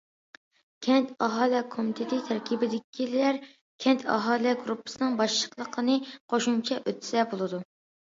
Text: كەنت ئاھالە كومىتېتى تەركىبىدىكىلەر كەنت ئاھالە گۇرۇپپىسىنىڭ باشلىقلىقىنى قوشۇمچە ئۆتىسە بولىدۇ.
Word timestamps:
كەنت 0.85 1.09
ئاھالە 1.25 1.57
كومىتېتى 1.73 2.17
تەركىبىدىكىلەر 2.29 3.37
كەنت 3.85 4.05
ئاھالە 4.15 4.53
گۇرۇپپىسىنىڭ 4.63 5.19
باشلىقلىقىنى 5.19 5.99
قوشۇمچە 6.35 6.79
ئۆتىسە 6.81 7.27
بولىدۇ. 7.35 7.61